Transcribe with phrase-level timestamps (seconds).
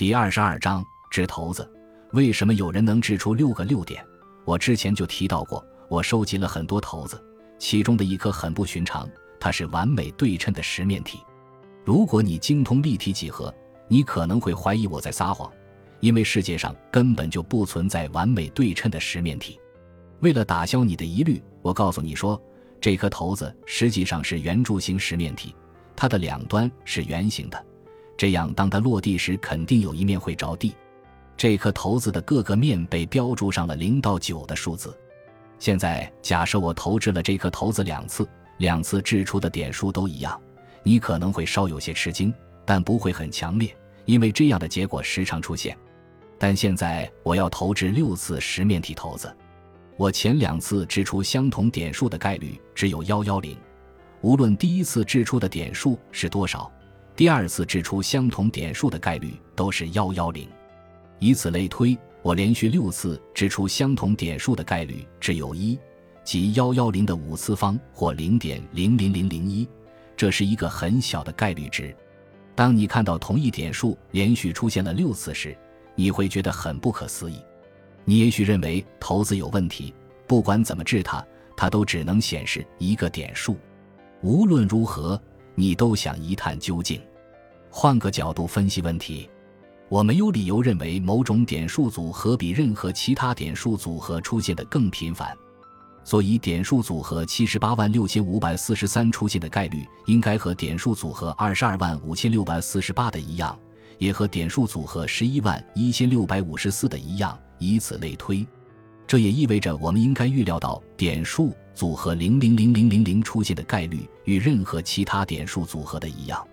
[0.00, 1.70] 第二十二章掷骰子。
[2.12, 4.02] 为什么有人能掷出六个六点？
[4.46, 7.22] 我之前就提到过，我收集了很多骰子，
[7.58, 9.06] 其中的一颗很不寻常，
[9.38, 11.20] 它是完美对称的十面体。
[11.84, 13.54] 如果你精通立体几何，
[13.88, 15.52] 你可能会怀疑我在撒谎，
[16.00, 19.60] 因为世界上根本就不存在完美对称的十面体。
[20.20, 22.42] 为了打消你的疑虑，我告诉你说，
[22.80, 25.54] 这颗骰子实际上是圆柱形十面体，
[25.94, 27.66] 它的两端是圆形的，
[28.20, 30.74] 这样当它落地时，肯定有一面会着地。
[31.38, 34.94] 这颗骰子的各个面被标注上了零到九的数字。
[35.58, 38.28] 现在假设我投掷了这颗骰子两次，
[38.58, 40.38] 两次掷出的点数都一样，
[40.82, 42.30] 你可能会稍有些吃惊，
[42.66, 45.74] 但不会很强烈，因为这样的结果时常出现。
[46.36, 49.34] 但现在我要投掷六次十面体骰子，
[49.96, 53.56] 我前两次掷出相同点数的概率只有幺幺零，
[54.20, 56.70] 无论第一次掷出的点数是多少，
[57.20, 60.48] 第二次掷出相同点数的概率都是幺幺零。
[61.18, 65.78] 以此类推，我连续六次掷出相同点数的概率只有一，
[66.24, 69.68] 即幺幺零的五次方或零点零零零零一，
[70.16, 71.94] 这是一个很小的概率值。
[72.54, 75.54] 当你看到同一点数连续出现了六次时，
[75.94, 77.36] 你会觉得很不可思议。
[78.06, 79.92] 你也许认为骰子有问题，
[80.26, 81.22] 不管怎么掷它，
[81.54, 83.58] 它都只能显示一个点数。
[84.22, 85.20] 无论如何，
[85.54, 86.98] 你都想一探究竟。
[87.70, 89.30] 换个角度分析问题。
[89.88, 95.36] 我没有理由认为某种点数组合比任何其他点数组合出现的更频繁，
[96.04, 103.58] 所以点数组合七十八万六千五百四十三出现的概率应该和点数组合二十二万五千六百四十八的一样，
[103.98, 108.46] 也和点数组合十一万一千六百五十四的一样，以此类推。
[109.08, 116.46] 这也意味着我们应该预料到点数组合零零零零零零出现的概率与任何其他点数组合的一样。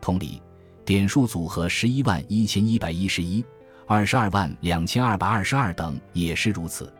[0.00, 0.42] 同理。
[0.84, 3.44] 点数组合十一万一千一百一十一、
[3.86, 6.92] 二十二万两千二百二十二等也是如此。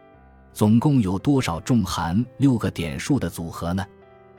[0.53, 3.85] 总共有多少重含六个点数的组合呢？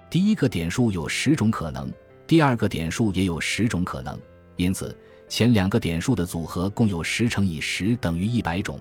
[0.09, 1.91] 第一个点数有十种可能，
[2.25, 4.17] 第二个点数也有十种可能。
[4.55, 4.95] 因此，
[5.27, 8.79] 前两个点数的组合共有十乘以十等于一百种，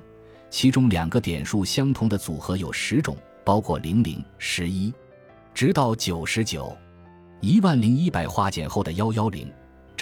[0.50, 4.92] 其中两个点数相同的组合有十种，包括零零、十一，
[5.54, 6.76] 直到九十九、
[7.40, 9.50] 一万零一百化简后的幺幺零。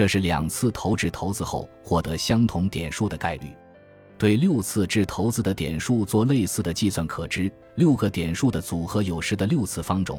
[0.01, 3.49] 这是两次投掷骰子后获得相同点数的概率。
[4.17, 10.19] 对六次掷骰子的点数做类似的计算，可知六个点数的组合有十的六次方种，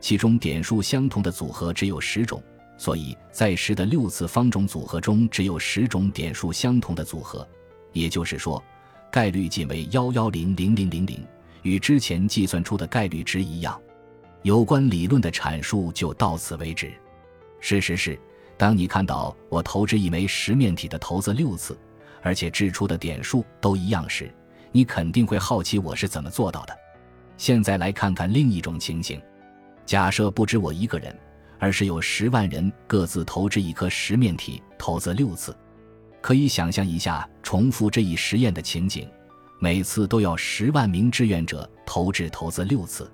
[0.00, 2.42] 其中点数相同的组合只有十种，
[2.76, 7.48] 所以在十的六次方种组合中只有十种点数相同的组合。
[7.94, 8.62] 也就是说，
[9.10, 11.26] 概率仅为幺幺零零零零零，
[11.62, 13.80] 与之前计算出的概率值一样。
[14.42, 16.92] 有关理论的阐述就到此为止。
[17.60, 18.20] 事实是。
[18.56, 21.76] 当你看到我投掷一枚十面体的骰子六次，
[22.20, 24.32] 而且掷出的点数都一样时，
[24.70, 26.78] 你肯定会好奇我是怎么做到的。
[27.36, 29.20] 现在来看看另一种情形：
[29.84, 31.16] 假设不止我一个人，
[31.58, 35.56] 而是有十万人各自投掷一颗十面体骰子六次。
[36.20, 39.08] 可以想象一下重复这一实验的情景：
[39.58, 43.10] 每次都要十万名志愿者投掷骰子六次，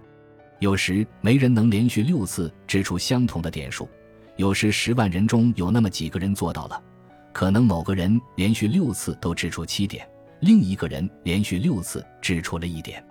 [0.58, 3.88] 有时没人能连续六次掷出相同的点数。
[4.38, 6.80] 有时十万人中有那么几个人做到了，
[7.32, 13.04] 可能某个人连续六次都掷出七点，另一个人连续六次掷出了一点。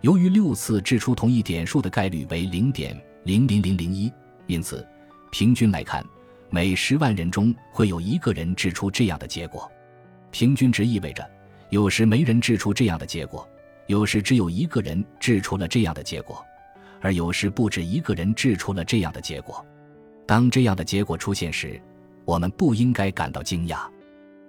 [0.00, 4.12] 由于六次掷出同一点数的概率为零点零零零零一，
[4.48, 4.84] 因此
[5.30, 6.04] 平均来看，
[6.50, 9.70] 每十万人中会有一个人掷出这样的结果。
[10.32, 11.24] 平均值意味着，
[11.70, 13.48] 有时没人掷出这样的结果，
[13.86, 16.44] 有时只有一个人掷出了这样的结果，
[17.00, 19.64] 而有时不止一个人掷出了这样的结果。
[20.26, 21.80] 当这样的结果出现时，
[22.24, 23.86] 我们不应该感到惊讶。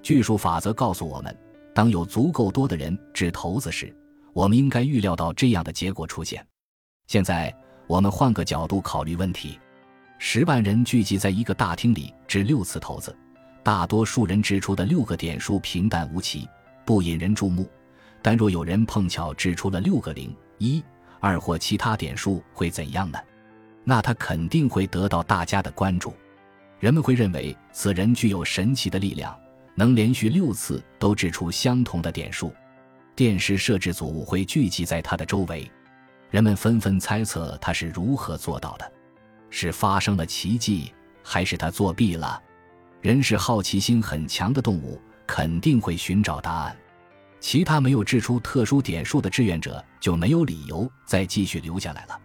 [0.02, 1.38] 巨数法则告诉我们，
[1.74, 3.94] 当有足够多的人掷骰子时，
[4.34, 6.46] 我们应该预料到这样的结果出现。
[7.08, 7.54] 现在，
[7.88, 9.60] 我们换个角度考虑问题：
[10.18, 13.16] 十万人聚集在一个大厅里掷六次骰子，
[13.64, 16.48] 大多数人掷出的六个点数平淡无奇，
[16.86, 17.68] 不引人注目。
[18.22, 20.84] 但若有人碰巧掷出了六个零、一、
[21.20, 23.20] 二或其他点数，会怎样呢？
[23.86, 26.14] 那他肯定会得到大家的关注，
[26.80, 29.34] 人们会认为此人具有神奇的力量，
[29.76, 32.54] 能连续六次都掷出相同的点数。
[33.16, 35.72] 电视摄制组会聚集在他的周围，
[36.30, 38.92] 人们纷纷猜测他是如何做到的，
[39.50, 40.92] 是发生了奇迹，
[41.24, 42.42] 还是他作弊了？
[43.02, 46.76] 人是好奇心很强的动物，肯定会寻找答案。
[47.40, 52.20] 其他没有掷出特殊点数的志愿者就没有理由再继续留下来了。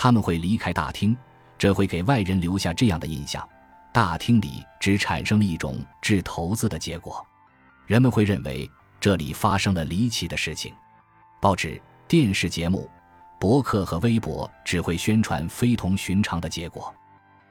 [0.00, 1.16] 他们会离开大厅，
[1.58, 3.46] 这会给外人留下这样的印象：
[3.92, 7.26] 大厅里只产生了一种掷骰子的结果。
[7.84, 10.72] 人们会认为这里发生了离奇的事情。
[11.40, 12.88] 报纸、电视节目、
[13.40, 16.94] 博客和微博只会宣传非同寻常的结果，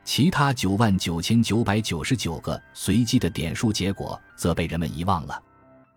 [0.05, 5.37] 其他九万九千九百九十九个随机的点数结果则被人们遗忘了。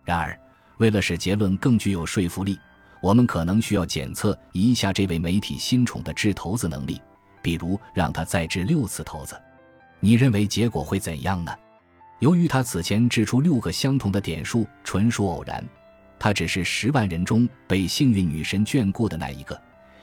[0.03, 0.37] 然而，
[0.79, 2.59] 为了使结论更具有说服力，
[3.01, 7.01] 我们可能需要检测一下这位媒体新宠的掷骰子能力，
[7.43, 9.41] 比如让他再掷六次骰子。
[9.99, 11.55] 你认为结果会怎样呢？
[12.19, 15.67] 由于他此前掷出六个相同的点数纯属偶然。
[16.19, 19.59] 他只是十万人中被幸运女神眷顾的那一个，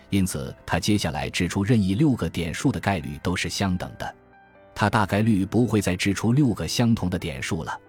[0.10, 4.16] 因此他接下来掷出任意六个点数的概率都是相等的。
[4.74, 7.80] 他大概率不会再掷出六个相同的点数了。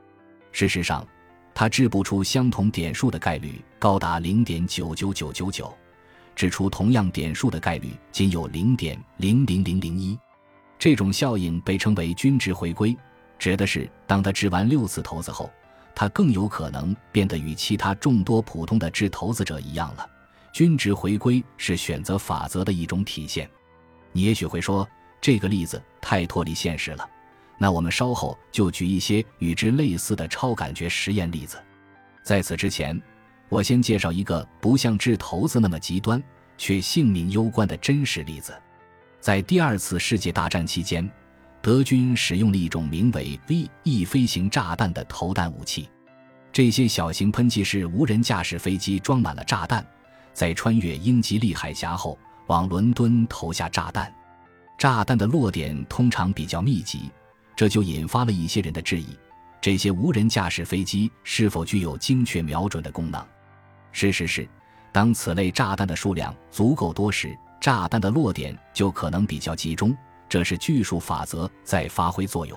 [0.52, 1.06] 事实上，
[1.54, 5.72] 他掷不出相同点数的概率高达零点九九九九九，
[6.34, 10.18] 掷出同样点数的概率仅有零点零零零零一。
[10.78, 12.96] 这种效应被称为均值回归，
[13.38, 15.50] 指的是当他掷完六次骰子后。
[15.94, 20.08] 他更有可能变得与其他众多普通的掷骰子者一样了。
[20.52, 23.50] 均值回归是选择法则的一种体现。
[24.12, 24.88] 你也许会说，
[25.20, 27.08] 这个例子太脱离现实了。
[27.58, 31.60] 那我们稍后就举一些与之类似的超感觉实验例子。
[32.22, 33.00] 在此之前，
[33.48, 36.22] 我先介绍一个不像掷骰子那么极端，
[36.56, 38.54] 却性命攸关的真实例子。
[39.20, 41.10] 在第二次世界大战期间。
[41.60, 45.88] 德军使用了一种名为 V-E 飞行炸弹的投弹武器，
[46.52, 49.84] 这些小型喷气式无人驾驶飞机装满了炸弹，
[50.32, 52.16] 在穿越英吉利海峡后
[52.46, 54.10] 往伦敦投下炸弹。
[54.78, 57.10] 炸弹的落点通常比较密集，
[57.56, 59.18] 这就引发了一些人的质疑：
[59.60, 63.22] 这些无人驾驶飞机是否具有精确瞄准的功能？
[63.98, 64.48] 事实是，
[64.92, 69.92] 当此类炸弹的数量足够多时，炸弹的落点就可能比较集中。
[70.28, 72.56] 这是巨数法则在发挥作用。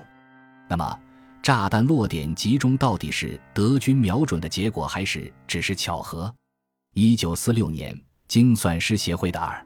[0.70, 1.00] 那么，
[1.42, 6.32] 炸弹落点集中到底是德军瞄准的结果，还是只是巧合？
[6.94, 9.66] 一九四六年，精算师协会的尔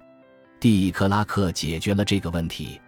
[0.57, 2.79] 蒂克拉克解决了这个问题。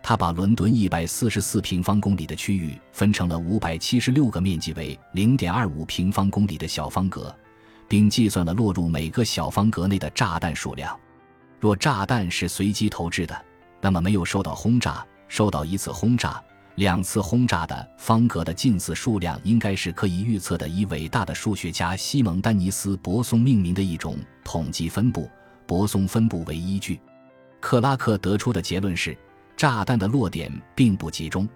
[0.00, 7.34] 他把伦敦一百四十四平方公里的区域分成了五百七十六个面积为零点二五平方公里的小方格，
[7.88, 10.96] 并计算了落入每个小方格内的炸弹数量。
[11.58, 13.44] 若炸弹是随机投掷的，
[13.80, 16.40] 那么没有受到轰炸，受到一次轰炸、
[16.76, 20.68] 两次轰炸的方格的近似数量，应该是可以预测的。
[20.68, 25.28] 以伟大的数学家西蒙丹尼斯·泊松命名的一种统计分布——
[25.66, 27.00] 泊松分布为依据。
[27.58, 29.16] 克拉克得出的结论是，
[29.56, 31.48] 炸弹的落点并不集中，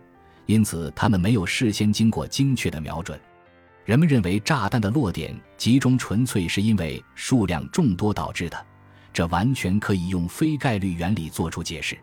[0.47, 3.17] 因此他们没有事先经过精确的瞄准。
[3.85, 8.67] 人们认为炸弹的落点集中纯粹是因为数量众多导致的，
[9.13, 11.99] 这完全可以用非概率原理做出解释。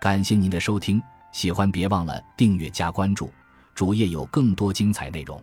[0.00, 1.02] 感谢您的收听，
[1.32, 3.32] 喜欢别忘了订阅加关注，
[3.74, 5.42] 主页有更多精彩内容。